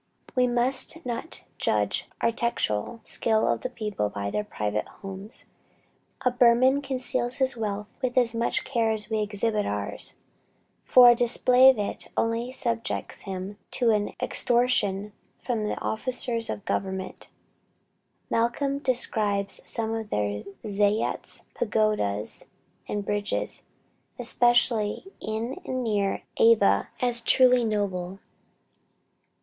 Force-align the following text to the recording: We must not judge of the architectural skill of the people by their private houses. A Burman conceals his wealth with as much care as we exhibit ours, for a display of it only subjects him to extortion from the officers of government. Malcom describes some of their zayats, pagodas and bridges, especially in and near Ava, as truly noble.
We 0.35 0.47
must 0.47 1.05
not 1.05 1.43
judge 1.59 2.01
of 2.05 2.09
the 2.21 2.25
architectural 2.25 3.01
skill 3.03 3.45
of 3.47 3.61
the 3.61 3.69
people 3.69 4.09
by 4.09 4.31
their 4.31 4.43
private 4.43 4.87
houses. 5.03 5.45
A 6.25 6.31
Burman 6.31 6.81
conceals 6.81 7.37
his 7.37 7.55
wealth 7.55 7.85
with 8.01 8.17
as 8.17 8.33
much 8.33 8.63
care 8.63 8.89
as 8.89 9.11
we 9.11 9.21
exhibit 9.21 9.67
ours, 9.67 10.15
for 10.85 11.11
a 11.11 11.15
display 11.15 11.69
of 11.69 11.77
it 11.77 12.07
only 12.17 12.51
subjects 12.51 13.25
him 13.25 13.59
to 13.69 13.91
extortion 14.19 15.13
from 15.39 15.65
the 15.67 15.79
officers 15.79 16.49
of 16.49 16.65
government. 16.65 17.29
Malcom 18.31 18.79
describes 18.81 19.61
some 19.65 19.93
of 19.93 20.09
their 20.09 20.43
zayats, 20.65 21.43
pagodas 21.53 22.47
and 22.87 23.05
bridges, 23.05 23.61
especially 24.17 25.11
in 25.19 25.61
and 25.63 25.83
near 25.83 26.23
Ava, 26.39 26.87
as 27.03 27.21
truly 27.21 27.63
noble. 27.63 28.17